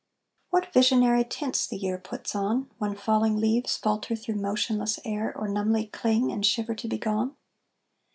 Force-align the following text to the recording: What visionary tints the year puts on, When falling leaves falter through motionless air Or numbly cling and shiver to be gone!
What 0.49 0.73
visionary 0.73 1.23
tints 1.23 1.67
the 1.67 1.77
year 1.77 1.99
puts 1.99 2.33
on, 2.33 2.71
When 2.79 2.95
falling 2.95 3.37
leaves 3.37 3.77
falter 3.77 4.15
through 4.15 4.37
motionless 4.37 4.99
air 5.05 5.31
Or 5.37 5.47
numbly 5.47 5.85
cling 5.85 6.31
and 6.31 6.43
shiver 6.43 6.73
to 6.73 6.87
be 6.87 6.97
gone! 6.97 7.35